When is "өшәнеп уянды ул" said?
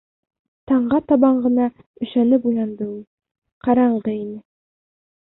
2.07-2.95